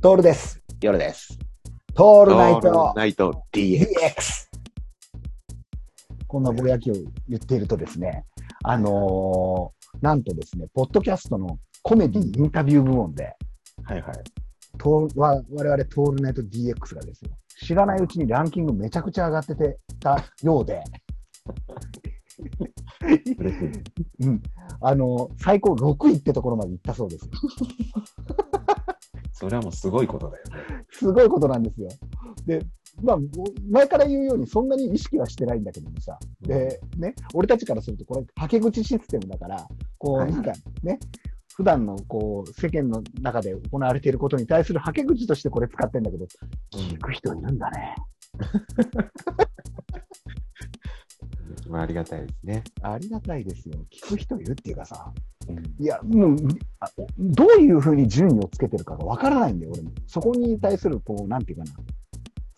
[0.00, 0.62] トールです。
[0.80, 1.36] 夜です。
[1.94, 4.46] オトールナイトナイト DX。
[6.28, 6.94] こんなぼやきを
[7.28, 8.24] 言っているとですね、
[8.62, 13.34] あのーなんとですね、ポッドキャストのコメディインタビュー部門で、
[13.82, 14.14] はいはい。
[14.78, 17.30] トールわ我々トールナイト DX がですよ、
[17.66, 20.80] 知らないうちにランキングめちゃくちゃ上がっててたようで。
[24.20, 24.42] うん、
[24.80, 27.30] あのー最高6位ってところまで行ったそうですよ。
[29.38, 30.84] それはもうすごいことだよね。
[30.90, 31.88] すごいことなんですよ。
[32.44, 32.60] で、
[33.00, 33.18] まあ、
[33.70, 40.98] 前から言うようにそんなに意識はしてないんだけどもさ、で、ね、俺たちからするとこれ、はけ口システムだから、こう、はいなんかね、
[41.54, 46.26] 普段のこう、世間の中で行われていることに対するはけ口としてこれ使ってんだけど、
[46.72, 47.94] 聞く人いるんだね。
[51.68, 52.64] まあ、ありがたいですね。
[52.82, 53.74] ありがたいですよ。
[53.90, 55.12] 聞く人いるっていうかさ、
[55.48, 56.36] うんいや、もう、
[56.80, 59.90] あどういうふうに順位をつけてるかがわからないんだよ、俺も。
[60.06, 61.70] そこに対する、こう、なんていうかな。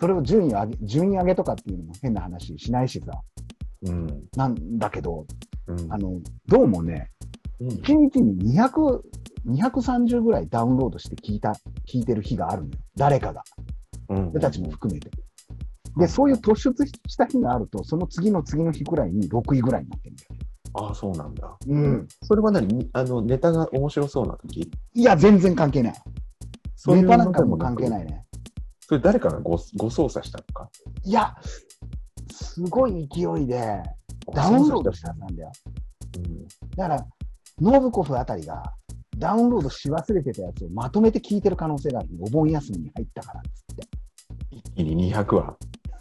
[0.00, 3.20] それを順位上げ、順位上げとかっていうのも変な話しないしさ、
[3.82, 4.06] うん。
[4.36, 5.26] なんだけど、
[5.66, 5.92] うん。
[5.92, 7.10] あの、どうもね、
[7.60, 9.00] うん1日に200、
[9.46, 11.52] 230ぐらいダウンロードして聞いた、
[11.86, 12.74] 聞いてる日があるのよ。
[12.96, 13.42] 誰かが。
[14.10, 15.10] うん俺たちも含めて。
[15.98, 20.30] で、そういう突出した日があると、その次の次の日くらいに6位ぐらいになってるんだよ。
[20.74, 21.56] ああ、そうなんだ。
[21.66, 22.08] うん。
[22.22, 22.88] それは何？
[22.92, 24.70] あの、ネタが面白そうな時？
[24.94, 25.92] いや、全然関係ない。
[25.92, 25.98] ネ
[26.76, 27.90] そういうタなんかも関係い。
[27.90, 28.24] ないね。
[28.80, 30.70] それ誰かがごご操作したのか？
[31.04, 31.34] いや、
[32.30, 33.82] すごい勢いで
[34.34, 35.52] ダウンロードしたんだよ。
[36.16, 36.46] うん。
[36.76, 37.06] だから、
[37.60, 38.62] ノブコフあたりが
[39.16, 42.08] ダウンロードし忘れてたやつをまとめて聞いてる可能性がある。
[42.20, 43.88] お盆休みに入ったからっつって。
[44.50, 45.56] 一気に200話。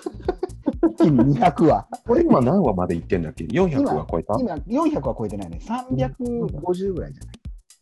[0.90, 1.86] 一気に200話。
[2.06, 4.34] これ今何話までいってんだっけ ?400 話超えた？
[4.38, 5.58] 今、400は超えてないね。
[5.62, 7.34] 350ぐらいじゃない？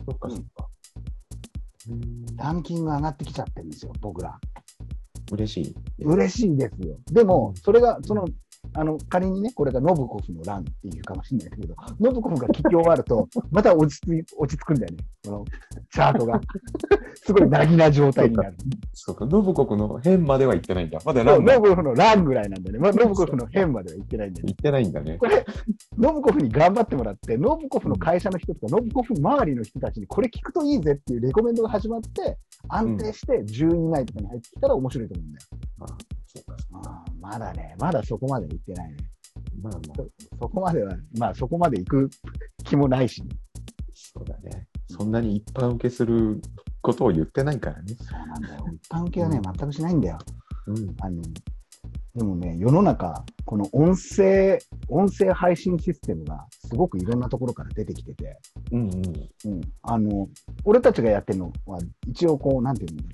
[0.06, 0.68] そっかそっか。
[1.90, 4.38] うんランキング上がってきちゃってるんですよ、僕ら。
[5.32, 5.74] 嬉しい。
[6.04, 6.96] 嬉しいですよ。
[7.12, 8.26] でも、それが、その、
[8.74, 15.04] あの、仮にね、これがノブコフの欄っていうかもしれないけど、ノブコフが聞き終わると、 また落ち着い、落ち着くんだよね。
[15.24, 15.44] この、
[15.92, 16.40] チャートが。
[17.14, 18.56] すごいなぎな状態になる。
[18.92, 20.98] そうか、ノブコクの辺までは行ってないんだ。
[21.04, 22.78] まだそうランナーノブコフの欄ぐらいなんだよね。
[22.78, 24.52] まあ、ノブコフの辺までは行ってないんだよね。
[24.52, 25.26] 行ってないんだねこ。
[25.26, 25.44] れ、
[25.96, 32.38] ノブコフに頑張ってもらって、ノブコフの会社の人とか、ノブコフ周りの人たちにこれ聞くといいぜっていうレコメンドが始まって、
[32.68, 35.46] 安定して10位以内とかに入ってきたら面白いと思うんだよ。
[35.78, 38.96] うか、そうかあーまだね、まだそこまで行ってないね。
[39.62, 40.06] まあまあ、
[40.40, 42.10] そこまでは、まあそこまで行く
[42.64, 43.28] 気もないし、ね、
[43.92, 44.66] そうだね。
[44.86, 46.40] そんなに一般受けする
[46.80, 47.94] ことを言ってないからね。
[48.00, 48.66] そうなんだよ。
[48.72, 50.18] 一般受けはね、全くしないんだよ。
[50.68, 50.96] うん。
[51.00, 51.22] あの、
[52.14, 54.58] でもね、世の中、この音声、
[54.88, 58.38] 音声配信システムがすごくいろんなところから出てきてて、
[58.72, 58.96] うんうん。
[59.52, 60.28] うん、あの、
[60.64, 63.08] 俺たちがやってるのは、一応こう、なんていうんだろ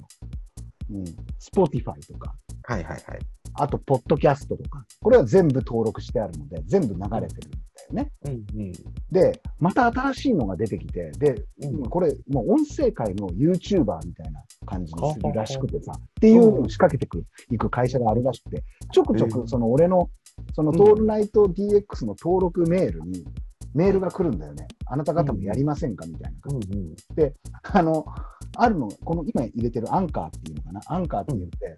[0.91, 0.95] う。
[0.95, 1.05] うん、
[1.41, 3.19] Spotify とか、はいはいはい。
[3.54, 8.12] あと、ポッドキャストとか、これは全部登録してあるので、全部流れてるんだよね。
[8.26, 8.72] うんうん。
[9.10, 20.10] で、また新しいのが出てきて、で、うんこれ、もう音声界の YouTuber みたいな感じにするらしくてさ、っていうのを仕掛けてくいく会社があるらしくて、ちょくちょうく、その俺の、
[20.54, 23.25] そのトールナイト DX の登録メールに、
[23.72, 24.69] メールが来るんだよね。
[24.86, 26.06] あなた方もやりませんか？
[26.06, 26.69] みたいな感じ。
[26.71, 27.32] うんうん。
[27.62, 28.04] あの、
[28.56, 31.75] あるの、この今入れてるアンカーっていうのかな、アンカーって言って、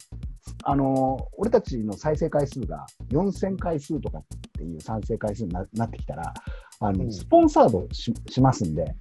[0.64, 6.34] あの、俺たちの再生回数が4000回数とかっていう再生回数にななってきたら、
[6.80, 8.94] あの、うんスポンサードししますんで、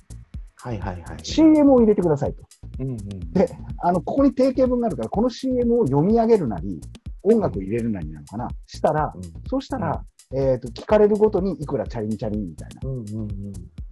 [0.56, 1.20] はいはいはい。
[1.22, 2.44] CM を入れてくださいと。
[2.80, 2.98] うんうん。
[3.34, 3.50] で、
[3.84, 6.82] あの、ここに定型文があるから、この CM を読み上げるなり、
[7.22, 10.04] 音楽を入れるなりなのかな、したら、うんそうしたら、
[10.34, 12.90] えっ、と、聞かれるごとにいくらチャリンチャリンみたいな。
[12.90, 13.30] うんうんうん。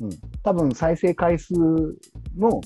[0.02, 0.10] うん。
[0.42, 2.60] 多分再生回数の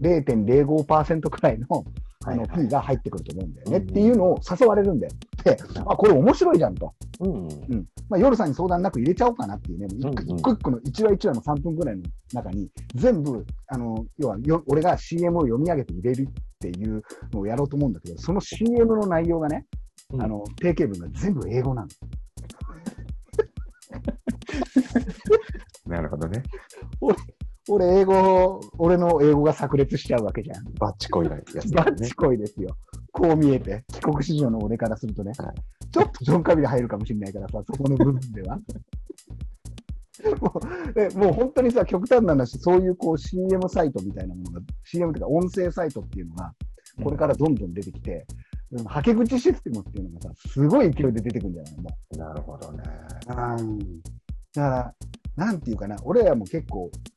[0.00, 1.84] 0.05%くらいの、
[2.26, 5.12] あの、P が入ってくると思うんだよね、っていうのを誘われるんだよ。
[5.44, 6.92] で、あ、これ面白いじゃんと。
[7.20, 7.42] うんうん。
[7.42, 7.86] うん。
[8.08, 16.26] まあ、夜さんに相談なく入れちゃおうかなっていうね、一個うんうん一個一個の1話1話の3分くらいの中に、全部、あの、要はよ、俺が CM を読み上げて入れるっ
[16.58, 19.66] ていうのをやろうと思うんだけど、その CM の内容がね、
[20.12, 21.88] うんあの、定型文が全部英語なの。
[25.86, 26.42] なるほどね。
[27.00, 27.16] 俺、
[27.68, 30.64] 英語、俺の英語が炸裂しちゃうわけじゃん。
[30.78, 32.14] バッチコイなやつだねバッチ。
[32.14, 32.76] コイですよ。
[33.12, 35.54] こう見えて、帰国子女の俺からするとね、はい
[35.92, 38.58] ちょっとジョンカビラ入るかもしれないからさ、そこの部分では。
[40.40, 40.60] も
[40.90, 46.54] うでもう本当にさ、極端な話、そういうこう CM サイトみたいなものが、CM というか音声サイトっていうのが、
[47.02, 48.26] これからどんどん出てきて、
[48.72, 52.82] うんはけ口システムっていうのがさ、すごい勢いで出てくるんじゃないもなるほどね。
[53.28, 53.62] う。
[53.62, 53.78] うん。
[53.78, 54.94] だか
[55.36, 57.15] ら、なんていうかな、俺らも結構、うん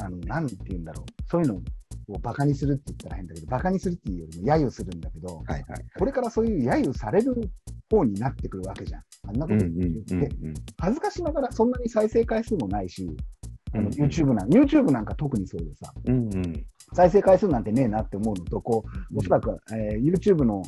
[0.00, 5.64] あの、なんていうんだろう、そういうのをバカにするって言ったら変だけど、バカにするっていうよりも揶揄するんだけど、はいはい。
[5.98, 7.50] これからそういう揶揄される
[7.90, 9.02] 方になってくるわけじゃん。
[9.28, 10.54] あんなことうんうん言って、うんうん。
[10.78, 13.08] 恥ずかしながらそんなに再生回数もないし、
[13.72, 16.66] あのうんうん YouTube なん YouTube なんか特にそうでさ、うんうん。
[16.92, 20.62] 再生回数なんてねえなって思うのと、こう、おそらく、えー YouTube の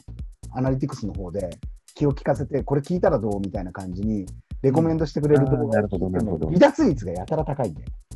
[0.52, 1.50] アナリティクスの方で
[1.94, 4.26] 気を利かせて、これ聞いたらどうみたいな感じに、
[4.62, 7.82] レコメンドしてくれる動画あーなるほどなるほど離脱率がやたら高いんで。
[7.82, 8.07] うん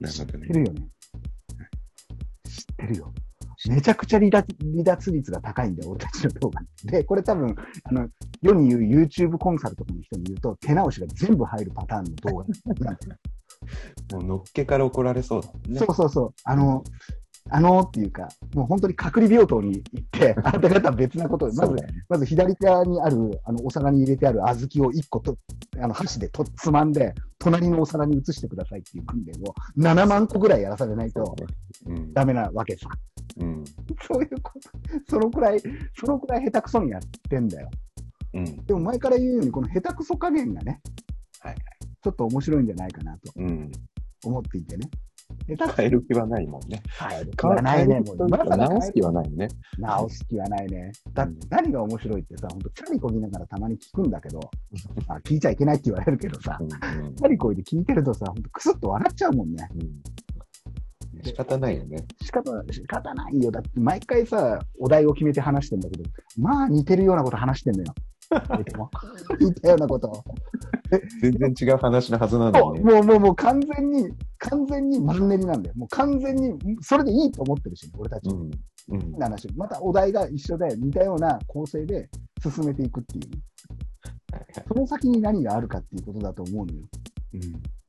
[0.00, 0.52] なるほどね知って。
[0.54, 0.88] るよね。
[2.48, 3.14] 知ってるよ。
[3.68, 6.60] めちゃくちゃ離脱離脱率が高いんだよ、俺たちの動画。
[6.84, 7.54] で、これ多分、
[7.84, 8.08] あの、
[8.40, 12.44] 世に言う YouTube コンサルとかの人に言うと、手直しが全部入るパターンの動画
[12.84, 13.16] なんですよ。
[14.12, 15.78] もうのっけから怒られそうだもんね。
[15.78, 16.34] そうそうそう。
[16.44, 16.82] あの、
[17.50, 21.86] あのっていうか、もう本当に隔離病棟に行って、 あなた方は別なことで、まずね。
[22.08, 25.36] まず左側にある、あの、お皿に入れてある小豆を1個と、
[25.78, 31.34] あの、箸でとつまんで、隣のお皿に移してくださいっていう訓練を7万個ぐらいやらされないと
[31.86, 32.12] うん。
[32.12, 32.88] ダメなわけさ。
[33.38, 33.64] うん。
[34.06, 34.70] そういうこと、
[35.08, 35.60] そのくらい、
[35.98, 37.68] そのくらい下手くそにやってんだよ。
[38.34, 38.64] うん。
[38.64, 40.80] でも前から言うように、この下手くそ加減がね、
[41.40, 41.56] はい
[42.04, 43.70] ちょっと面白いんじゃないかなとうん。
[44.24, 44.88] 思っていてね。
[45.46, 46.82] 変える気はないもんね。
[46.98, 48.00] そ変える気はないね。
[48.00, 49.48] もう直す気はないね。
[49.78, 50.92] 直す気はないね。
[51.12, 54.40] だってうん何が面白いってさ、本当チャリこぎながらたまに聞くんだけど、
[55.08, 59.68] あ聞いちゃいけないって言われるけどさ、うんうんチャリこいで聞いてるとさ、ほんとクスッと笑っちゃうもんね。
[59.74, 59.90] うん。
[61.24, 62.04] 仕方ないよね。
[62.22, 63.50] 仕方仕方ないよ。
[63.50, 66.04] だって毎回さ、お題を決めて話してんだけど、
[66.38, 67.94] まあ似てるようなこと話してんのよ。
[69.40, 70.24] 似たようなことを。
[71.20, 72.92] 全然違う話のはずなのにね。
[72.92, 74.10] もう、もう、もう完全に、
[74.50, 75.74] 完全にマンネリなんだよ。
[75.76, 78.28] もう完全に、それでいいと思ってるし、俺たち。
[78.28, 78.50] うん。
[78.88, 79.12] うん。
[79.12, 79.48] 話。
[79.56, 82.08] またお題が一緒で、似たような構成で
[82.42, 83.42] 進めていくっていう
[84.66, 86.80] その先に何があるかっていうことだと思うのよ。
[87.34, 87.81] うんえー